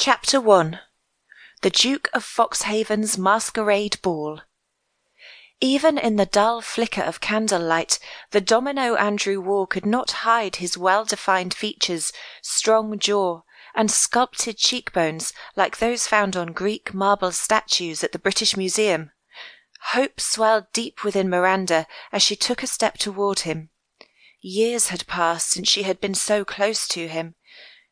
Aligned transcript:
Chapter 0.00 0.40
1 0.40 0.78
The 1.62 1.70
Duke 1.70 2.08
of 2.14 2.24
Foxhaven's 2.24 3.18
Masquerade 3.18 4.00
Ball 4.00 4.42
Even 5.60 5.98
in 5.98 6.14
the 6.14 6.24
dull 6.24 6.60
flicker 6.60 7.02
of 7.02 7.20
candlelight, 7.20 7.98
the 8.30 8.40
domino 8.40 8.94
Andrew 8.94 9.40
wore 9.40 9.66
could 9.66 9.84
not 9.84 10.22
hide 10.22 10.56
his 10.56 10.78
well 10.78 11.04
defined 11.04 11.52
features, 11.52 12.12
strong 12.42 12.96
jaw, 12.96 13.40
and 13.74 13.90
sculpted 13.90 14.56
cheekbones 14.56 15.32
like 15.56 15.78
those 15.78 16.06
found 16.06 16.36
on 16.36 16.52
Greek 16.52 16.94
marble 16.94 17.32
statues 17.32 18.04
at 18.04 18.12
the 18.12 18.20
British 18.20 18.56
Museum. 18.56 19.10
Hope 19.94 20.20
swelled 20.20 20.72
deep 20.72 21.02
within 21.02 21.28
Miranda 21.28 21.88
as 22.12 22.22
she 22.22 22.36
took 22.36 22.62
a 22.62 22.68
step 22.68 22.98
toward 22.98 23.40
him. 23.40 23.70
Years 24.40 24.90
had 24.90 25.08
passed 25.08 25.50
since 25.50 25.68
she 25.68 25.82
had 25.82 26.00
been 26.00 26.14
so 26.14 26.44
close 26.44 26.86
to 26.86 27.08
him. 27.08 27.34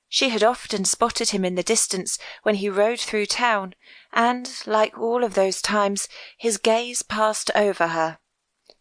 She 0.09 0.29
had 0.29 0.45
often 0.45 0.85
spotted 0.85 1.31
him 1.31 1.45
in 1.45 1.57
the 1.57 1.63
distance 1.63 2.19
when 2.43 2.57
he 2.57 2.69
rode 2.69 3.01
through 3.01 3.27
town, 3.27 3.75
and, 4.13 4.49
like 4.67 4.97
all 4.97 5.25
of 5.25 5.35
those 5.35 5.61
times, 5.61 6.09
his 6.39 6.59
gaze 6.59 7.03
passed 7.03 7.51
over 7.55 7.89
her. 7.89 8.19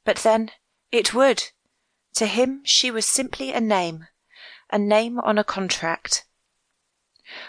But 0.04 0.18
then, 0.18 0.52
it 0.92 1.14
would. 1.14 1.52
To 2.16 2.28
him 2.28 2.62
she 2.64 2.92
was 2.92 3.06
simply 3.06 3.52
a 3.52 3.60
name, 3.60 4.08
a 4.70 4.78
name 4.78 5.20
on 5.20 5.38
a 5.38 5.44
contract. 5.44 6.26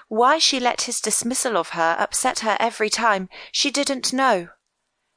Why 0.08 0.38
she 0.38 0.58
let 0.58 0.82
his 0.82 1.00
dismissal 1.00 1.56
of 1.56 1.70
her 1.70 1.96
upset 1.98 2.40
her 2.40 2.56
every 2.58 2.88
time, 2.88 3.28
she 3.52 3.70
didn't 3.70 4.12
know. 4.12 4.48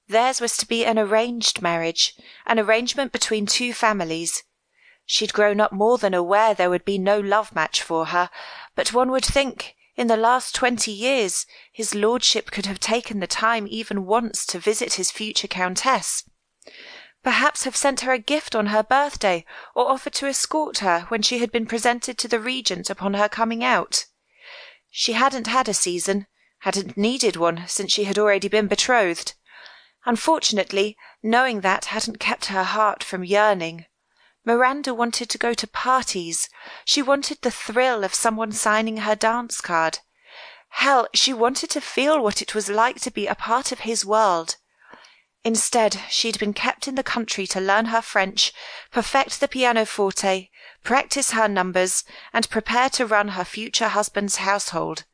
Theirs 0.08 0.42
was 0.42 0.58
to 0.58 0.66
be 0.66 0.86
an 0.86 1.00
arranged 1.00 1.62
marriage, 1.62 2.16
an 2.46 2.60
arrangement 2.60 3.12
between 3.12 3.46
two 3.46 3.74
families. 3.74 4.44
She'd 5.12 5.34
grown 5.34 5.60
up 5.60 5.72
more 5.72 5.98
than 5.98 6.14
aware 6.14 6.54
there 6.54 6.70
would 6.70 6.86
be 6.86 7.00
no 7.00 7.20
love 7.20 7.56
match 7.56 7.82
for 7.82 8.06
her, 8.14 8.30
but 8.76 8.94
one 8.94 9.10
would 9.10 9.26
think, 9.26 9.76
in 9.96 10.06
the 10.06 10.16
last 10.16 10.54
twenty 10.54 10.92
years, 10.92 11.48
his 11.74 11.96
lordship 11.96 12.52
could 12.52 12.68
have 12.68 12.80
taken 12.80 13.20
the 13.20 13.26
time 13.26 13.66
even 13.68 14.06
once 14.06 14.46
to 14.46 14.60
visit 14.60 14.94
his 14.94 15.10
future 15.10 15.48
countess. 15.48 16.30
Perhaps 17.24 17.64
have 17.64 17.76
sent 17.76 18.02
her 18.02 18.12
a 18.12 18.20
gift 18.20 18.54
on 18.56 18.68
her 18.68 18.84
birthday, 18.84 19.46
or 19.74 19.90
offered 19.90 20.14
to 20.14 20.28
escort 20.28 20.78
her 20.78 21.08
when 21.08 21.24
she 21.24 21.40
had 21.40 21.52
been 21.52 21.66
presented 21.66 22.20
to 22.20 22.28
the 22.28 22.40
regent 22.40 22.88
upon 22.92 23.16
her 23.16 23.28
coming 23.28 23.64
out. 23.64 24.06
She 24.92 25.14
hadn't 25.14 25.48
had 25.48 25.68
a 25.68 25.74
season, 25.74 26.28
hadn't 26.60 26.96
needed 26.96 27.36
one 27.36 27.64
since 27.66 27.92
she 27.92 28.04
had 28.04 28.20
already 28.20 28.48
been 28.48 28.68
betrothed. 28.68 29.34
Unfortunately, 30.06 30.96
knowing 31.24 31.62
that 31.62 31.86
hadn't 31.86 32.20
kept 32.20 32.46
her 32.46 32.64
heart 32.64 33.04
from 33.04 33.24
yearning. 33.24 33.88
Miranda 34.46 34.94
wanted 34.94 35.30
to 35.30 35.38
go 35.38 35.54
to 35.54 35.68
parties. 35.68 36.50
She 36.86 37.02
wanted 37.02 37.42
the 37.42 37.52
thrill 37.52 38.04
of 38.04 38.14
someone 38.14 38.52
signing 38.52 38.98
her 38.98 39.16
dance 39.16 39.62
card. 39.62 40.00
Hell, 40.70 41.08
she 41.14 41.34
wanted 41.34 41.70
to 41.72 41.82
feel 41.82 42.22
what 42.22 42.42
it 42.42 42.56
was 42.56 42.70
like 42.70 43.00
to 43.02 43.12
be 43.12 43.28
a 43.28 43.36
part 43.36 43.72
of 43.72 43.80
his 43.80 44.06
world. 44.06 44.56
Instead, 45.44 46.02
she'd 46.10 46.40
been 46.40 46.54
kept 46.54 46.88
in 46.88 46.96
the 46.96 47.04
country 47.04 47.48
to 47.48 47.62
learn 47.62 47.86
her 47.86 48.02
French, 48.02 48.54
perfect 48.92 49.40
the 49.40 49.48
pianoforte, 49.48 50.52
practice 50.84 51.32
her 51.32 51.48
numbers, 51.48 52.04
and 52.34 52.50
prepare 52.50 52.90
to 52.90 53.06
run 53.06 53.30
her 53.30 53.46
future 53.46 53.88
husband's 53.88 54.38
household. 54.38 55.06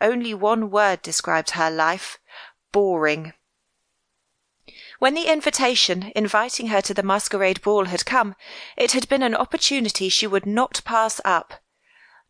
Only 0.00 0.34
one 0.34 0.70
word 0.70 1.02
described 1.02 1.50
her 1.50 1.70
life 1.70 2.18
boring. 2.72 3.32
When 5.06 5.14
the 5.14 5.32
invitation 5.32 6.10
inviting 6.16 6.66
her 6.66 6.80
to 6.82 6.92
the 6.92 7.04
masquerade 7.04 7.62
ball 7.62 7.84
had 7.84 8.04
come, 8.04 8.34
it 8.76 8.90
had 8.90 9.08
been 9.08 9.22
an 9.22 9.36
opportunity 9.36 10.08
she 10.08 10.26
would 10.26 10.46
not 10.46 10.82
pass 10.84 11.20
up. 11.24 11.62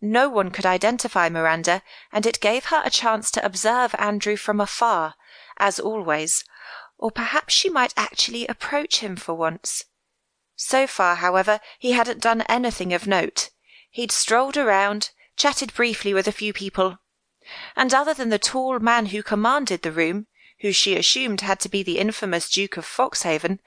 No 0.02 0.28
one 0.28 0.50
could 0.50 0.66
identify 0.66 1.30
Miranda, 1.30 1.80
and 2.12 2.26
it 2.26 2.38
gave 2.38 2.66
her 2.66 2.82
a 2.84 2.90
chance 2.90 3.30
to 3.30 3.42
observe 3.42 3.94
Andrew 3.98 4.36
from 4.36 4.60
afar, 4.60 5.14
as 5.56 5.80
always, 5.80 6.44
or 6.98 7.10
perhaps 7.10 7.54
she 7.54 7.70
might 7.70 7.94
actually 7.96 8.46
approach 8.46 8.98
him 8.98 9.16
for 9.16 9.32
once. 9.32 9.84
So 10.54 10.86
far, 10.86 11.14
however, 11.14 11.60
he 11.78 11.92
hadn't 11.92 12.20
done 12.20 12.42
anything 12.42 12.92
of 12.92 13.06
note. 13.06 13.48
He'd 13.90 14.12
strolled 14.12 14.58
around, 14.58 15.12
chatted 15.38 15.72
briefly 15.72 16.12
with 16.12 16.28
a 16.28 16.40
few 16.40 16.52
people, 16.52 16.98
and 17.74 17.94
other 17.94 18.12
than 18.12 18.28
the 18.28 18.38
tall 18.38 18.78
man 18.80 19.06
who 19.06 19.22
commanded 19.22 19.80
the 19.80 19.92
room, 19.92 20.26
who 20.66 20.72
she 20.72 20.96
assumed 20.96 21.42
had 21.42 21.60
to 21.60 21.68
be 21.68 21.84
the 21.84 22.00
infamous 22.00 22.50
Duke 22.50 22.76
of 22.76 22.84
Foxhaven, 22.84 23.60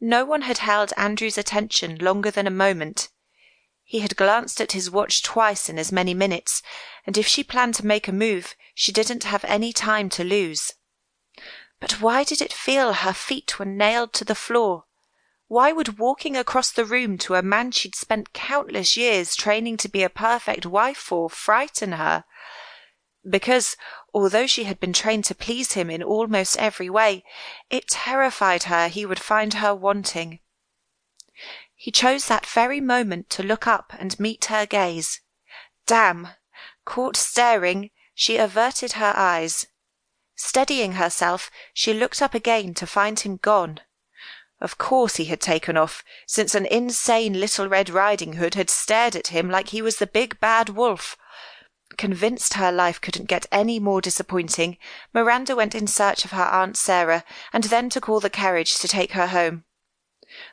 no 0.00 0.24
one 0.24 0.40
had 0.40 0.56
held 0.56 0.94
Andrew's 0.96 1.36
attention 1.36 1.98
longer 1.98 2.30
than 2.30 2.46
a 2.46 2.62
moment. 2.64 3.10
He 3.84 3.98
had 3.98 4.16
glanced 4.16 4.58
at 4.58 4.72
his 4.72 4.90
watch 4.90 5.22
twice 5.22 5.68
in 5.68 5.78
as 5.78 5.92
many 5.92 6.14
minutes, 6.14 6.62
and 7.06 7.18
if 7.18 7.26
she 7.26 7.44
planned 7.44 7.74
to 7.74 7.84
make 7.84 8.08
a 8.08 8.12
move, 8.12 8.54
she 8.74 8.90
didn't 8.90 9.24
have 9.24 9.44
any 9.44 9.70
time 9.70 10.08
to 10.08 10.24
lose. 10.24 10.72
But 11.78 12.00
why 12.00 12.24
did 12.24 12.40
it 12.40 12.54
feel 12.54 12.94
her 12.94 13.12
feet 13.12 13.58
were 13.58 13.66
nailed 13.66 14.14
to 14.14 14.24
the 14.24 14.34
floor? 14.34 14.86
Why 15.48 15.72
would 15.72 15.98
walking 15.98 16.38
across 16.38 16.70
the 16.70 16.86
room 16.86 17.18
to 17.18 17.34
a 17.34 17.42
man 17.42 17.70
she'd 17.70 17.94
spent 17.94 18.32
countless 18.32 18.96
years 18.96 19.36
training 19.36 19.76
to 19.76 19.90
be 19.90 20.02
a 20.02 20.08
perfect 20.08 20.64
wife 20.64 20.96
for 20.96 21.28
frighten 21.28 21.92
her? 21.92 22.24
Because, 23.28 23.76
although 24.14 24.46
she 24.46 24.64
had 24.64 24.78
been 24.78 24.92
trained 24.92 25.24
to 25.26 25.34
please 25.34 25.72
him 25.72 25.90
in 25.90 26.02
almost 26.02 26.56
every 26.58 26.88
way, 26.88 27.24
it 27.70 27.88
terrified 27.88 28.64
her 28.64 28.88
he 28.88 29.04
would 29.04 29.20
find 29.20 29.54
her 29.54 29.74
wanting. 29.74 30.40
He 31.74 31.90
chose 31.90 32.26
that 32.26 32.46
very 32.46 32.80
moment 32.80 33.28
to 33.30 33.42
look 33.42 33.66
up 33.66 33.92
and 33.98 34.18
meet 34.18 34.46
her 34.46 34.66
gaze. 34.66 35.20
Damn! 35.86 36.28
Caught 36.84 37.16
staring, 37.16 37.90
she 38.14 38.36
averted 38.36 38.92
her 38.92 39.12
eyes. 39.14 39.66
Steadying 40.34 40.92
herself, 40.92 41.50
she 41.74 41.92
looked 41.92 42.22
up 42.22 42.34
again 42.34 42.74
to 42.74 42.86
find 42.86 43.20
him 43.20 43.36
gone. 43.36 43.80
Of 44.60 44.78
course 44.78 45.16
he 45.16 45.26
had 45.26 45.40
taken 45.40 45.76
off, 45.76 46.02
since 46.26 46.54
an 46.54 46.64
insane 46.64 47.38
little 47.38 47.68
Red 47.68 47.90
Riding 47.90 48.34
Hood 48.34 48.54
had 48.54 48.70
stared 48.70 49.14
at 49.14 49.28
him 49.28 49.50
like 49.50 49.68
he 49.68 49.82
was 49.82 49.96
the 49.96 50.06
big 50.06 50.40
bad 50.40 50.70
wolf. 50.70 51.16
Convinced 51.96 52.54
her 52.54 52.72
life 52.72 53.00
couldn't 53.00 53.26
get 53.26 53.46
any 53.52 53.78
more 53.78 54.00
disappointing, 54.00 54.76
Miranda 55.14 55.54
went 55.54 55.74
in 55.74 55.86
search 55.86 56.24
of 56.24 56.32
her 56.32 56.44
Aunt 56.44 56.76
Sarah, 56.76 57.24
and 57.52 57.64
then 57.64 57.88
to 57.90 58.00
call 58.00 58.20
the 58.20 58.28
carriage 58.28 58.78
to 58.78 58.88
take 58.88 59.12
her 59.12 59.28
home. 59.28 59.64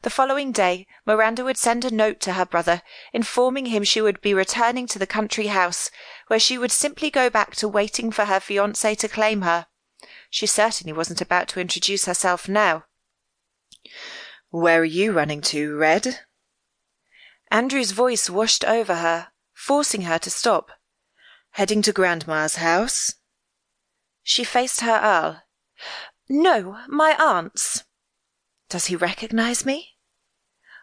The 0.04 0.10
following 0.10 0.52
day, 0.52 0.86
Miranda 1.06 1.44
would 1.44 1.58
send 1.58 1.84
a 1.84 1.92
note 1.92 2.20
to 2.22 2.34
her 2.34 2.46
brother, 2.46 2.84
informing 3.12 3.66
him 3.66 3.84
she 3.84 4.02
would 4.02 4.22
be 4.22 4.34
returning 4.34 4.86
to 4.88 5.00
the 5.00 5.08
country 5.08 5.48
house, 5.48 5.90
where 6.28 6.40
she 6.40 6.58
would 6.58 6.72
simply 6.72 7.10
go 7.10 7.30
back 7.30 7.56
to 7.56 7.68
waiting 7.68 8.12
for 8.12 8.26
her 8.26 8.40
fiancé 8.40 8.96
to 9.00 9.08
claim 9.08 9.42
her. 9.42 9.66
She 10.30 10.46
certainly 10.46 10.94
wasn't 10.94 11.22
about 11.22 11.48
to 11.50 11.60
introduce 11.60 12.06
herself 12.06 12.48
now. 12.48 12.86
Where 14.50 14.82
are 14.82 14.86
you 14.86 15.12
running 15.12 15.42
to, 15.42 15.76
Red? 15.76 16.20
Andrew's 17.52 17.92
voice 17.92 18.30
washed 18.30 18.64
over 18.64 18.96
her, 18.96 19.30
forcing 19.54 20.04
her 20.04 20.20
to 20.20 20.30
stop. 20.30 20.70
Heading 21.54 21.84
to 21.84 21.94
Grandma's 21.94 22.56
house? 22.56 23.14
She 24.24 24.44
faced 24.44 24.82
her 24.82 25.00
Earl. 25.04 25.44
No, 26.28 26.80
my 26.88 27.16
aunt's. 27.20 27.84
Does 28.70 28.88
he 28.88 28.96
recognize 28.96 29.64
me? 29.64 29.92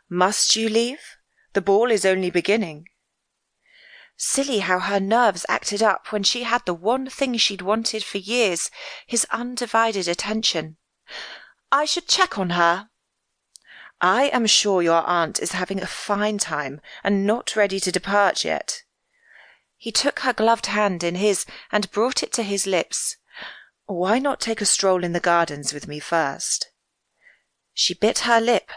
Must 0.08 0.54
you 0.54 0.68
leave? 0.68 1.16
The 1.54 1.60
ball 1.60 1.90
is 1.90 2.04
only 2.04 2.30
beginning. 2.30 2.86
Silly 4.16 4.60
how 4.60 4.78
her 4.78 5.00
nerves 5.00 5.44
acted 5.48 5.82
up 5.82 6.12
when 6.12 6.22
she 6.22 6.44
had 6.44 6.64
the 6.66 6.74
one 6.74 7.10
thing 7.10 7.36
she'd 7.36 7.62
wanted 7.62 8.04
for 8.04 8.18
years 8.18 8.70
his 9.08 9.26
undivided 9.32 10.06
attention. 10.06 10.76
I 11.72 11.84
should 11.84 12.06
check 12.06 12.38
on 12.38 12.50
her. 12.50 12.90
I 14.00 14.26
am 14.26 14.46
sure 14.46 14.82
your 14.82 15.02
aunt 15.04 15.40
is 15.40 15.50
having 15.50 15.82
a 15.82 15.86
fine 15.88 16.38
time 16.38 16.80
and 17.02 17.26
not 17.26 17.56
ready 17.56 17.80
to 17.80 17.90
depart 17.90 18.44
yet. 18.44 18.84
He 19.80 19.92
took 19.92 20.18
her 20.18 20.34
gloved 20.34 20.66
hand 20.66 21.02
in 21.02 21.14
his 21.14 21.46
and 21.72 21.90
brought 21.90 22.22
it 22.22 22.34
to 22.34 22.42
his 22.42 22.66
lips. 22.66 23.16
Why 23.86 24.18
not 24.18 24.38
take 24.38 24.60
a 24.60 24.66
stroll 24.66 25.02
in 25.02 25.14
the 25.14 25.20
gardens 25.20 25.72
with 25.72 25.88
me 25.88 26.00
first? 26.00 26.70
She 27.72 27.94
bit 27.94 28.18
her 28.20 28.42
lip. 28.42 28.70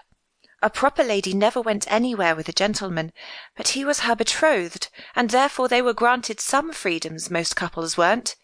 A 0.62 0.70
proper 0.70 1.04
lady 1.04 1.34
never 1.34 1.60
went 1.60 1.92
anywhere 1.92 2.38
with 2.38 2.48
a 2.48 2.54
gentleman, 2.54 3.12
but 3.58 3.68
he 3.70 3.84
was 3.84 4.00
her 4.00 4.16
betrothed, 4.16 4.88
and 5.14 5.30
therefore 5.30 5.68
they 5.68 5.82
were 5.82 5.94
granted 5.94 6.40
some 6.40 6.72
freedoms 6.72 7.30
most 7.30 7.58
couples 7.58 7.98
weren't, 7.98 8.38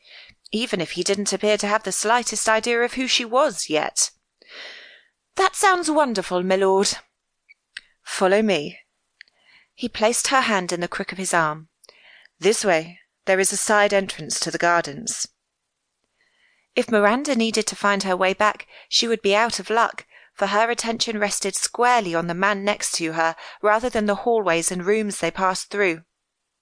even 0.51 0.81
if 0.81 0.91
he 0.91 1.01
didn't 1.01 1.31
appear 1.31 1.57
to 1.59 1.67
have 1.67 1.83
the 1.83 1.93
slightest 1.93 2.49
idea 2.49 2.81
of 2.81 2.95
who 2.95 3.07
she 3.07 3.23
was 3.23 3.69
yet. 3.69 4.11
That 5.37 5.55
sounds 5.55 5.89
wonderful, 5.89 6.43
my 6.43 6.57
lord. 6.57 6.89
Follow 8.03 8.41
me. 8.41 8.79
He 9.73 9.87
placed 9.87 10.27
her 10.27 10.41
hand 10.41 10.73
in 10.73 10.81
the 10.81 10.89
crook 10.89 11.13
of 11.13 11.17
his 11.17 11.33
arm. 11.33 11.69
This 12.39 12.63
way. 12.63 12.99
There 13.25 13.39
is 13.39 13.51
a 13.51 13.57
side 13.57 13.93
entrance 13.93 14.39
to 14.39 14.49
the 14.49 14.57
gardens. 14.57 15.27
If 16.75 16.89
Miranda 16.89 17.35
needed 17.35 17.67
to 17.67 17.75
find 17.75 18.03
her 18.03 18.15
way 18.15 18.33
back, 18.33 18.65
she 18.87 19.07
would 19.07 19.21
be 19.21 19.35
out 19.35 19.59
of 19.59 19.69
luck, 19.69 20.05
for 20.33 20.47
her 20.47 20.71
attention 20.71 21.19
rested 21.19 21.55
squarely 21.55 22.15
on 22.15 22.27
the 22.27 22.33
man 22.33 22.63
next 22.63 22.93
to 22.93 23.11
her 23.11 23.35
rather 23.61 23.89
than 23.89 24.05
the 24.05 24.23
hallways 24.23 24.71
and 24.71 24.85
rooms 24.85 25.19
they 25.19 25.31
passed 25.31 25.69
through. 25.69 26.03